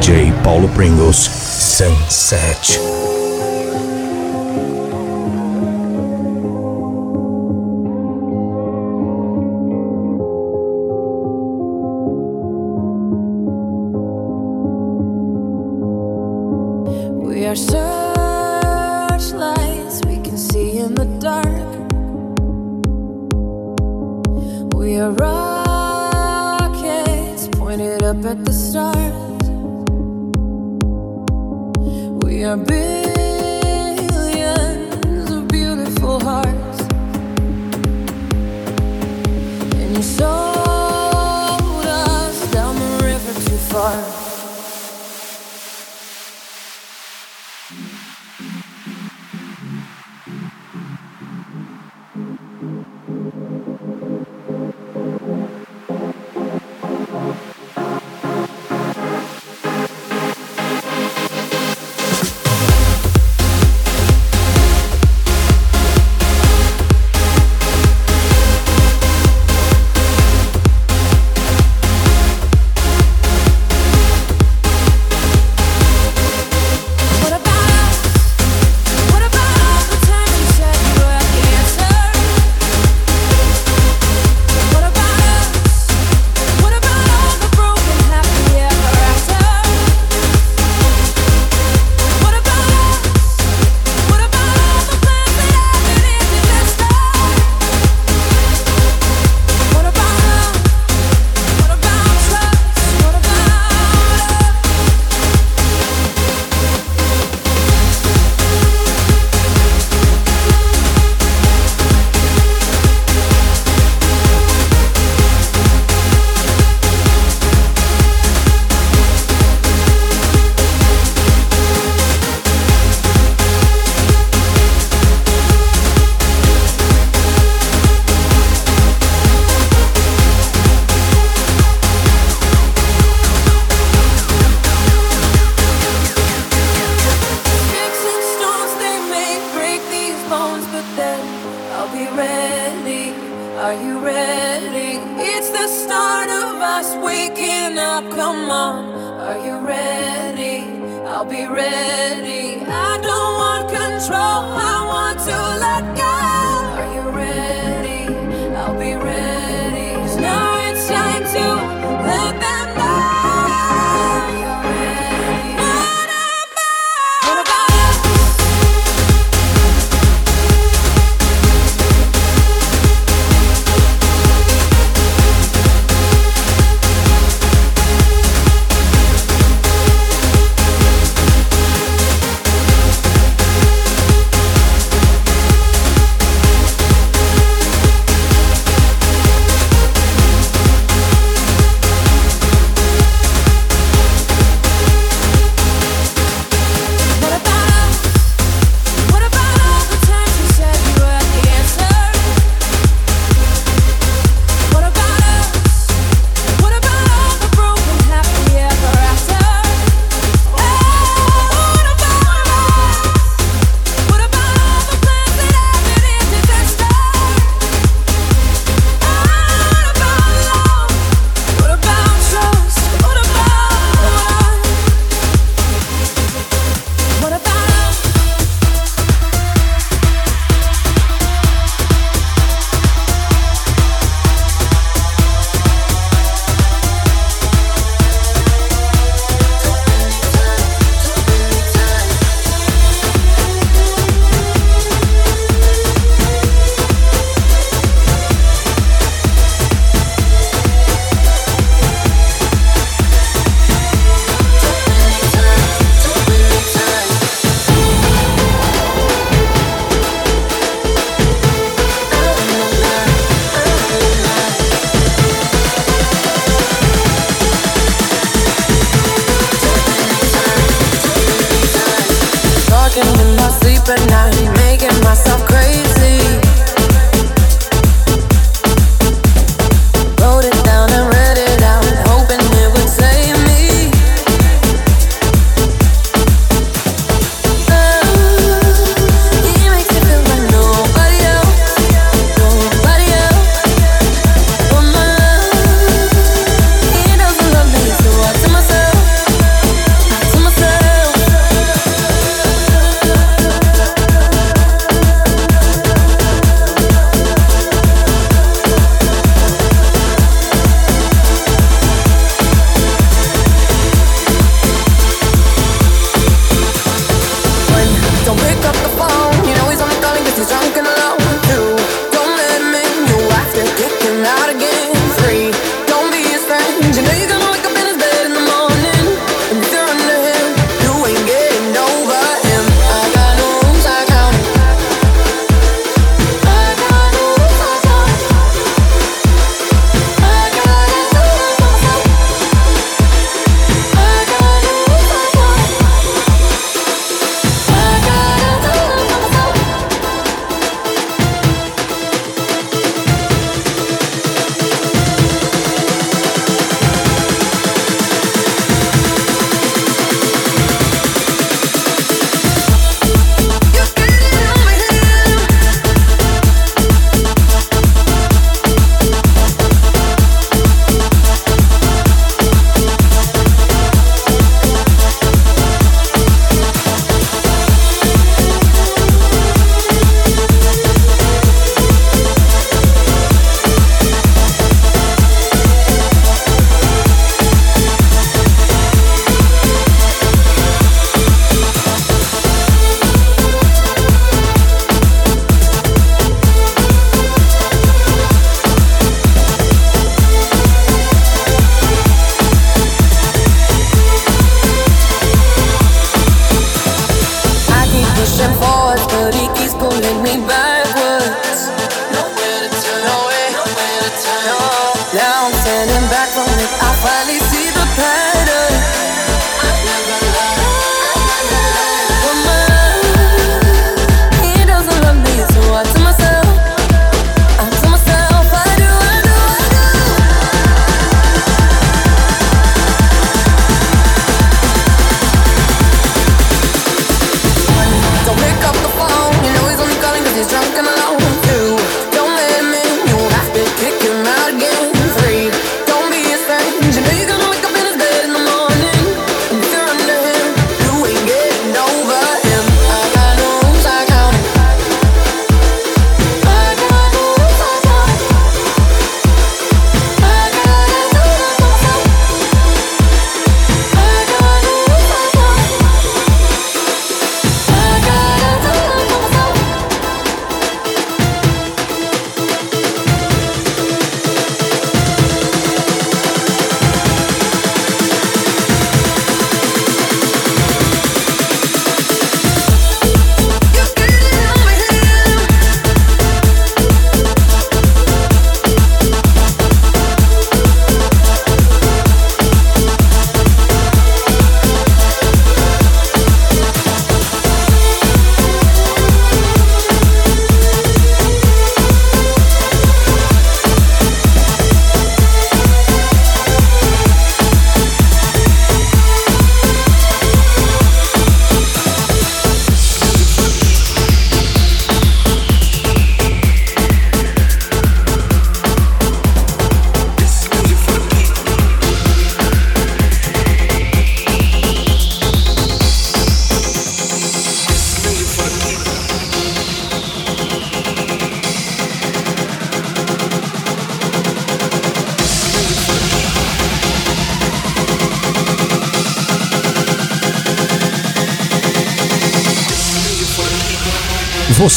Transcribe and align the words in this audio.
DJ 0.00 0.32
Paulo 0.44 0.68
Pringles, 0.68 1.18
Sunset. 1.18 3.27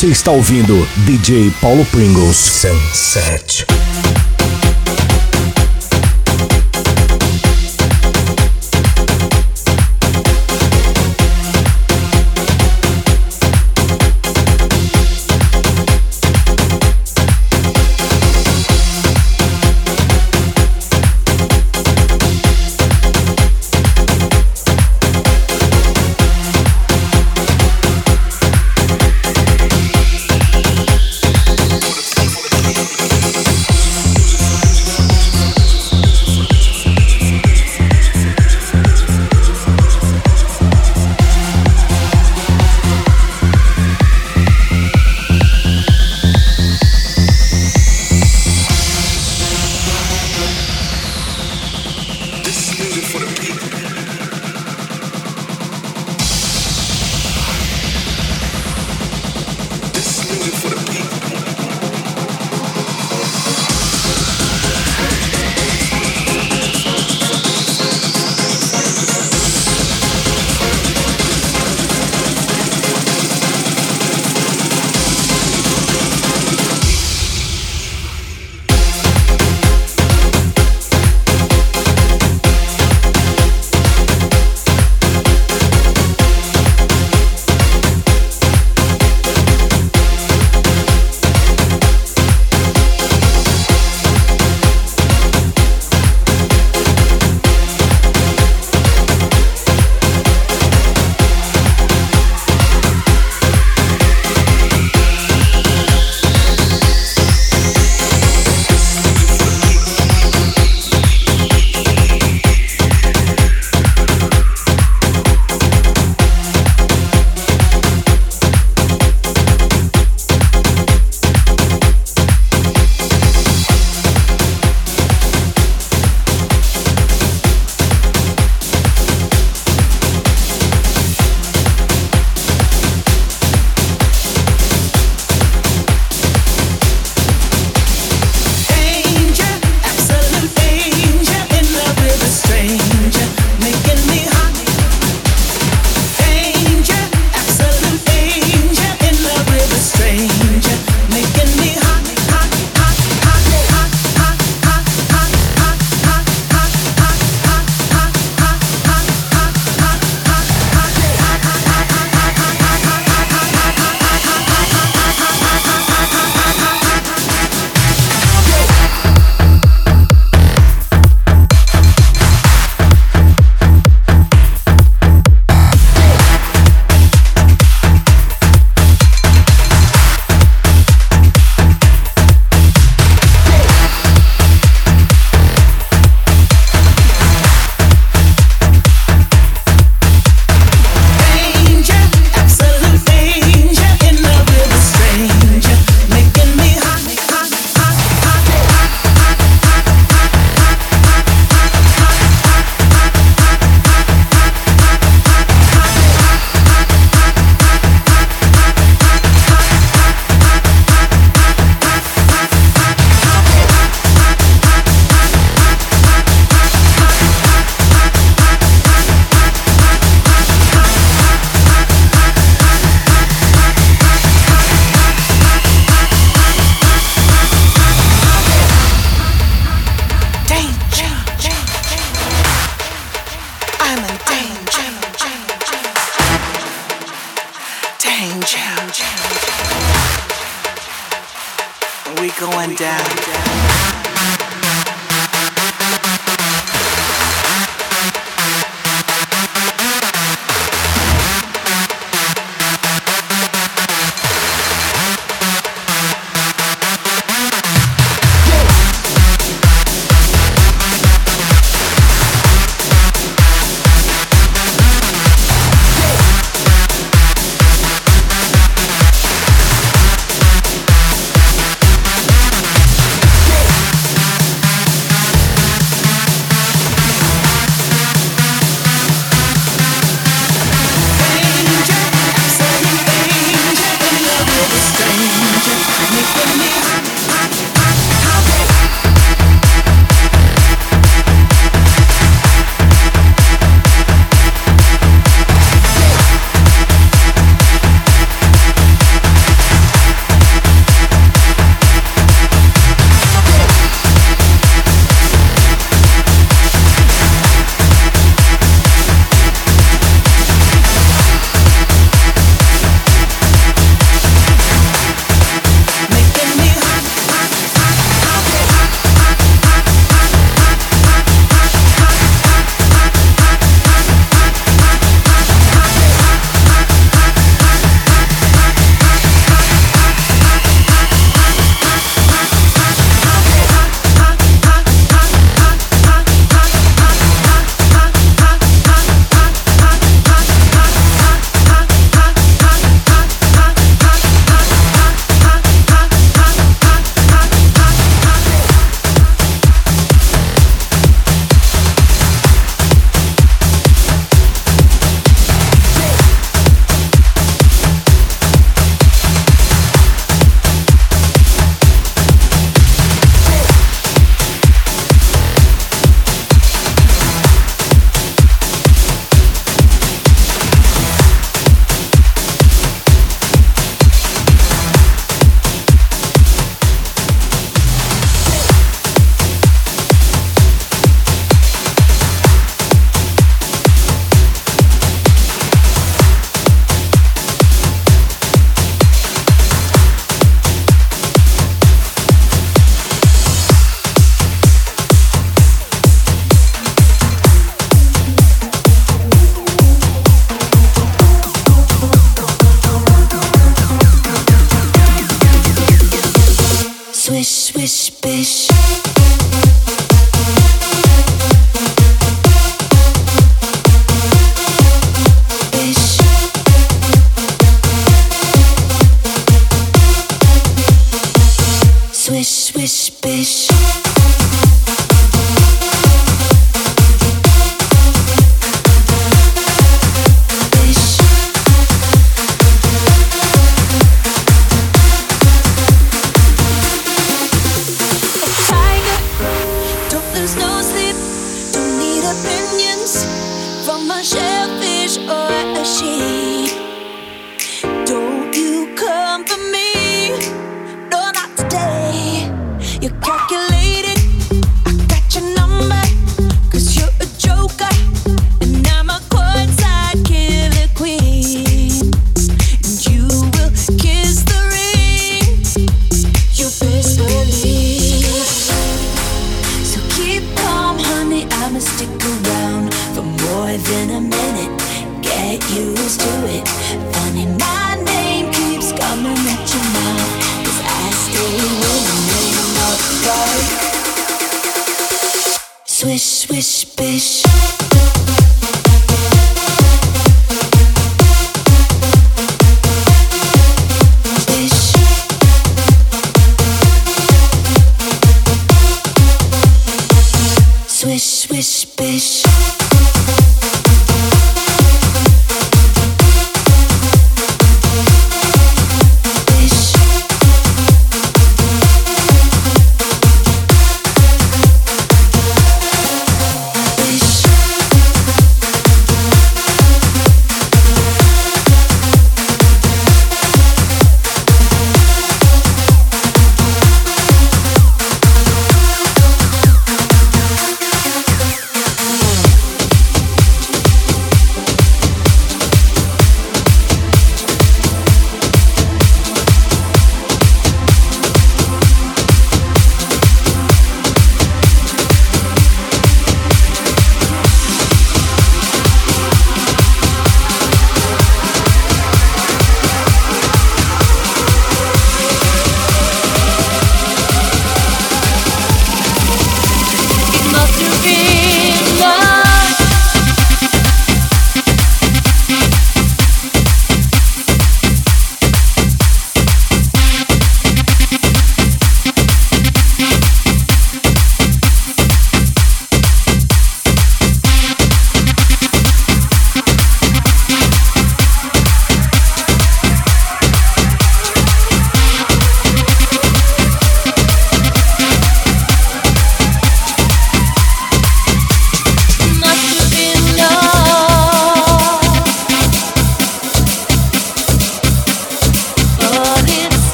Você 0.00 0.06
está 0.06 0.30
ouvindo 0.30 0.88
DJ 1.04 1.50
Paulo 1.60 1.84
Pringles 1.84 2.34
Sunset. 2.34 3.59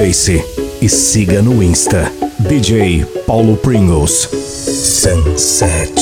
Face 0.00 0.42
e 0.80 0.88
siga 0.88 1.42
no 1.42 1.62
Insta 1.62 2.10
DJ 2.38 3.04
Paulo 3.26 3.54
Pringles 3.54 4.30
Sunset. 4.30 5.99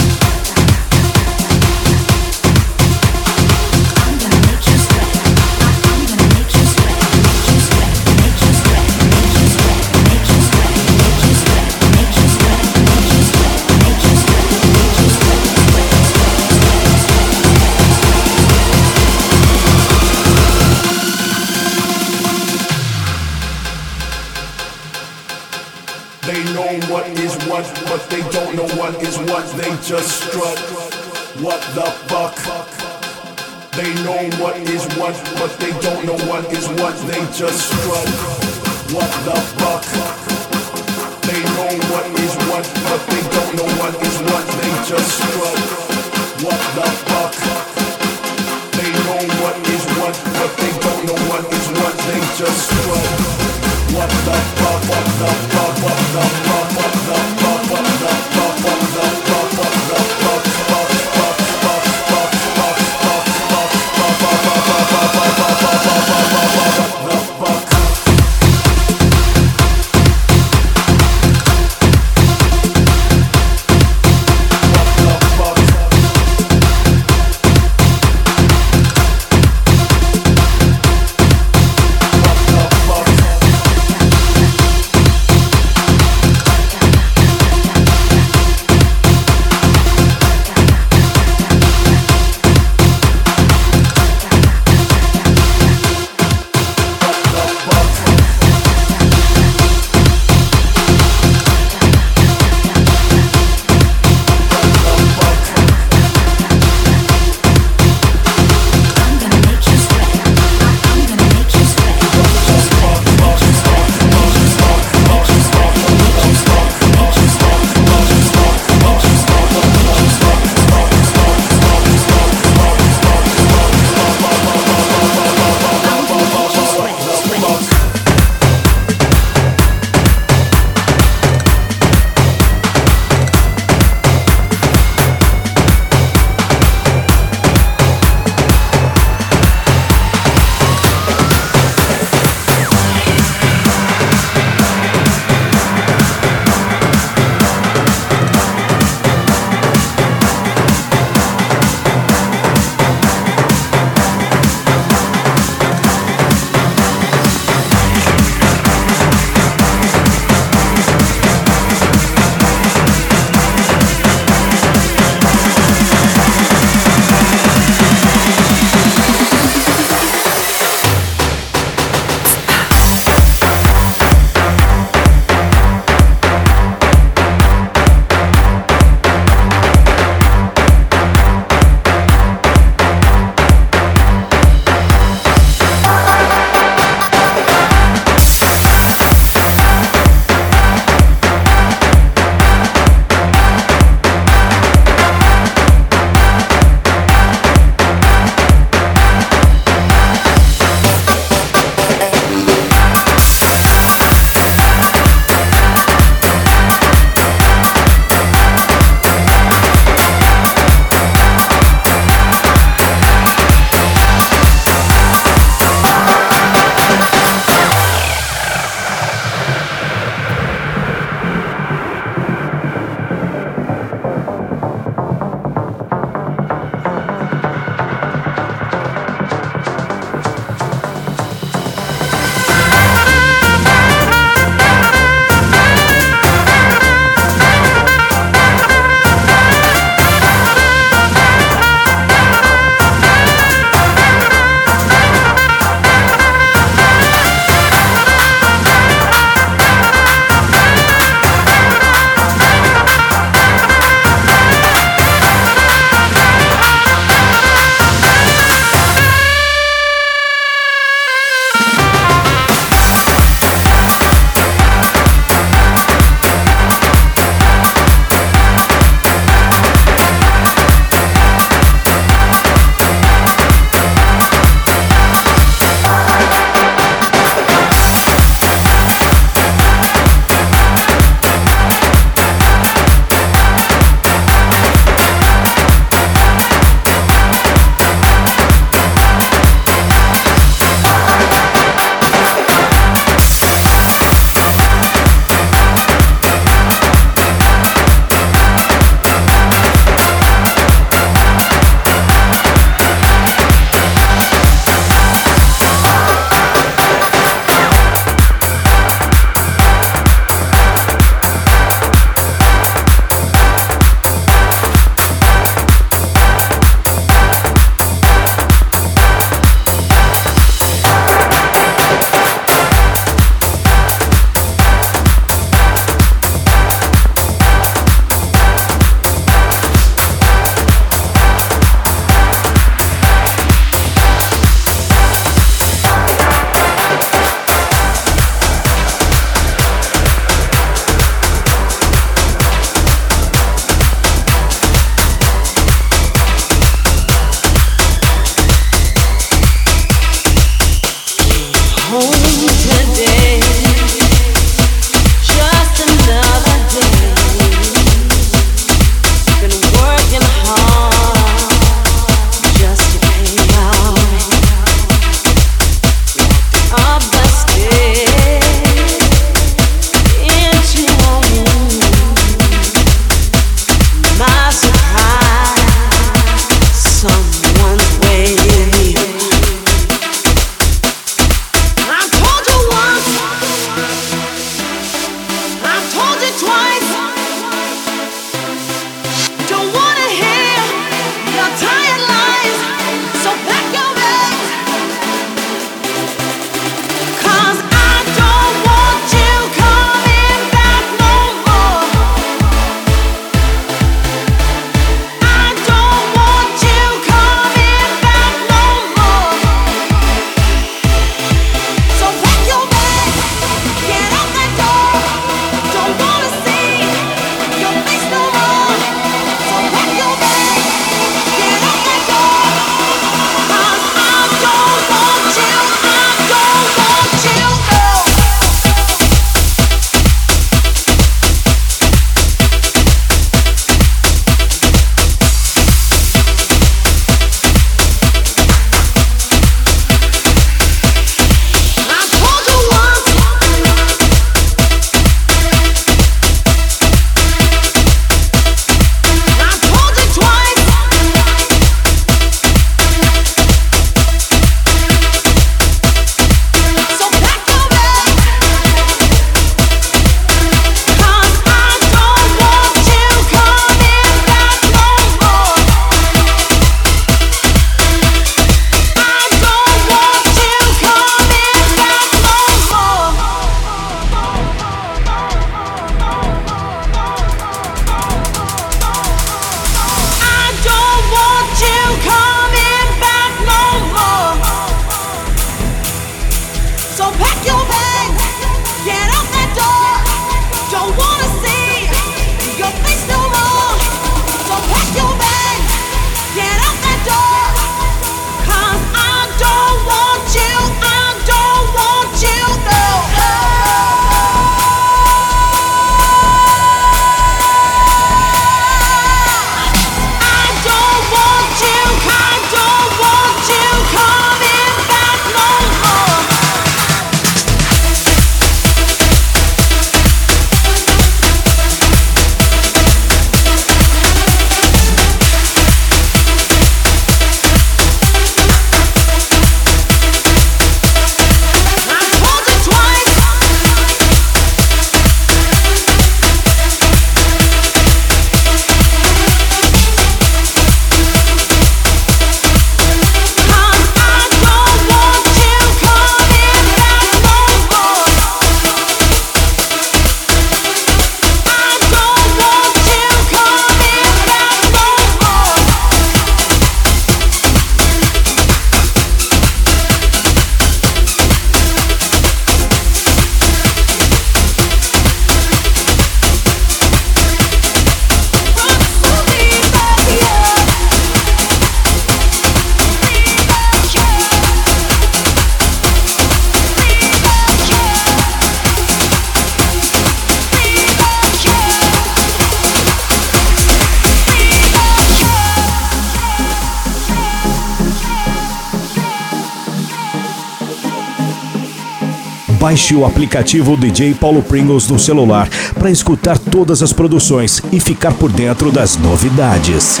Baixe 592.72 592.94
o 592.94 593.04
aplicativo 593.04 593.76
DJ 593.76 594.14
Paulo 594.14 594.42
Pringles 594.42 594.88
no 594.88 594.98
celular 594.98 595.46
para 595.74 595.90
escutar 595.90 596.38
todas 596.38 596.82
as 596.82 596.90
produções 596.90 597.60
e 597.70 597.78
ficar 597.78 598.14
por 598.14 598.32
dentro 598.32 598.72
das 598.72 598.96
novidades. 598.96 600.00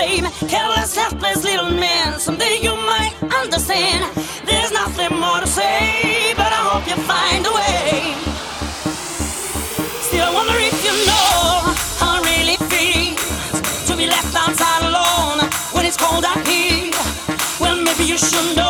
blame 0.00 0.24
careless, 0.48 0.96
helpless 0.96 1.44
little 1.44 1.70
man. 1.70 2.18
Someday 2.18 2.58
you 2.62 2.74
might 2.74 3.14
understand. 3.40 4.00
There's 4.46 4.72
nothing 4.72 5.12
more 5.18 5.40
to 5.40 5.46
say, 5.46 6.32
but 6.36 6.50
I 6.58 6.62
hope 6.70 6.84
you 6.90 6.96
find 7.12 7.42
a 7.46 7.52
way. 7.58 8.14
Still, 10.06 10.26
I 10.28 10.32
wonder 10.38 10.56
if 10.70 10.76
you 10.86 10.94
know 11.08 11.40
how 12.00 12.12
it 12.18 12.24
really 12.32 12.58
feels 12.72 13.86
to 13.88 13.96
be 13.96 14.06
left 14.06 14.34
outside 14.34 14.82
alone 14.90 15.38
when 15.74 15.84
it's 15.84 15.98
cold 15.98 16.24
out 16.24 16.46
here. 16.46 16.90
Well, 17.60 17.76
maybe 17.82 18.04
you 18.04 18.16
should 18.16 18.56
know. 18.56 18.69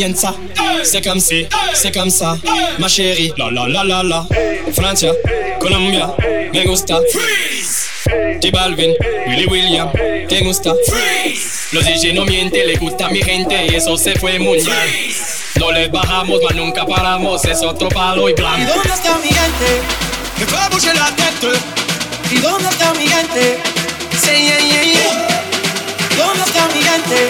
Apenas 0.00 0.20
comienza. 0.20 0.34
C'est 0.82 1.04
comme 1.04 1.20
si, 1.20 1.46
c'est 1.74 1.92
comme 1.92 2.10
ça, 2.10 2.36
ma 2.78 2.88
chérie, 2.88 3.32
la 3.36 3.50
la 3.50 3.68
la 3.68 3.84
la 3.84 4.02
la. 4.02 4.26
Francia, 4.72 5.12
Colombia, 5.60 6.14
me 6.52 6.64
gusta. 6.64 7.00
Freeze. 7.12 7.88
J 8.40 8.50
Balvin, 8.50 8.94
Willy 9.28 9.46
William, 9.46 9.90
te 10.28 10.40
gusta. 10.42 10.74
Freeze. 10.86 11.68
Los 11.72 11.84
DJ 11.84 12.14
no 12.14 12.24
mienten, 12.24 12.66
le 12.66 12.76
gusta 12.76 13.06
a 13.06 13.10
mi 13.10 13.22
gente 13.22 13.66
y 13.66 13.74
eso 13.74 13.96
se 13.96 14.18
fue 14.18 14.38
muy 14.38 14.62
bien. 14.62 15.14
No 15.56 15.70
les 15.72 15.90
bajamos, 15.90 16.40
mas 16.44 16.56
nunca 16.56 16.86
paramos, 16.86 17.44
es 17.44 17.62
otro 17.62 17.88
palo 17.88 18.28
y 18.28 18.32
blanco. 18.34 18.60
¿Y 18.60 18.64
dónde 18.64 18.88
está 18.88 19.18
mi 19.18 19.28
gente? 19.28 19.82
Me 20.38 20.46
fue 20.46 20.58
a 20.58 20.94
la 20.94 21.16
tête. 21.16 21.58
¿Y 22.30 22.38
dónde 22.38 22.68
está 22.68 22.94
mi 22.94 23.06
gente? 23.06 23.58
Say 24.18 24.46
yeah, 24.46 24.58
yeah, 24.58 24.82
yeah. 24.82 25.42
¿Dónde 26.16 26.42
está 26.44 26.66
mi 26.68 26.82
gente? 26.82 27.28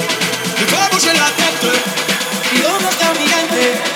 Me 0.58 0.66
fue 0.66 1.10
a 1.10 1.14
la 1.14 1.30
tête 1.30 2.09
sido 2.50 2.68
no 2.80 2.90
cambiante. 2.98 3.89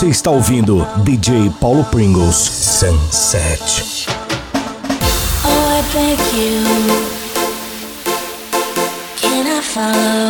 Você 0.00 0.08
está 0.08 0.30
ouvindo 0.30 0.82
DJ 1.04 1.50
Paulo 1.60 1.84
Pringles 1.84 2.34
Sunset. 2.34 4.06
Oh, 5.44 5.50
I 5.76 5.82
beg 5.92 6.18
you. 6.34 6.64
Can 9.20 9.46
I 9.46 9.60
follow? 9.60 10.29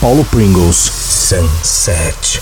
Paulo 0.00 0.24
Pringles 0.24 0.76
Sunset. 0.76 2.40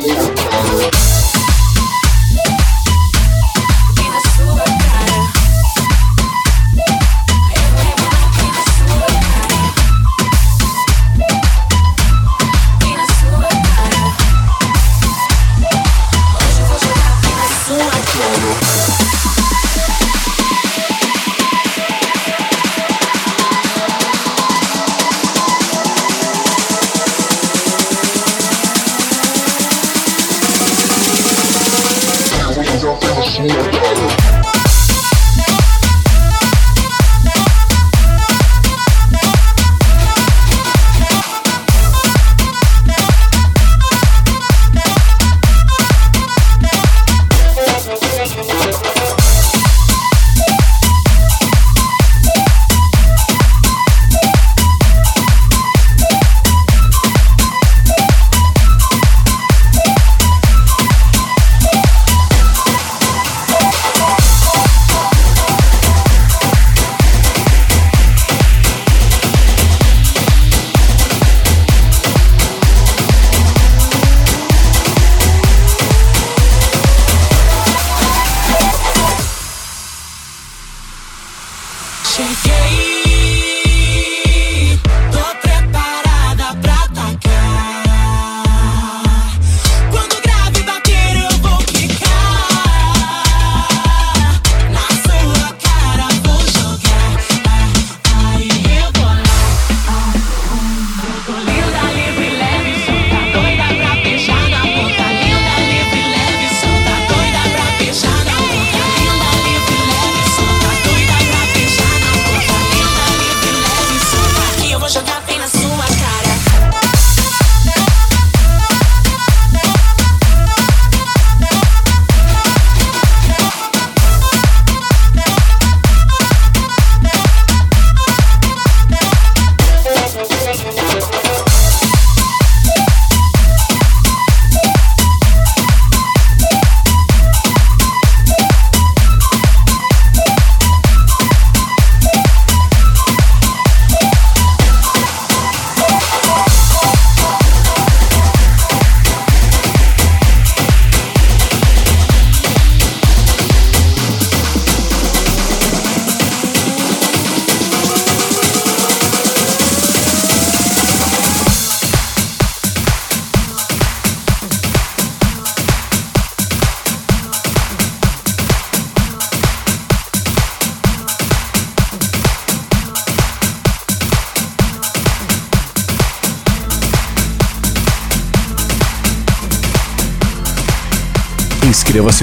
Sessions. 0.00 0.27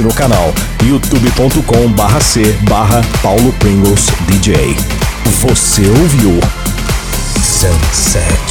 no 0.05 0.13
canal 0.13 0.53
youtube.com 0.83 1.87
barra 1.93 2.21
C 2.21 2.43
barra 2.69 3.01
Paulo 3.23 3.51
Pringles 3.53 4.07
DJ. 4.27 4.77
Você 5.41 5.81
ouviu 5.87 6.39
Sunset. 7.43 8.44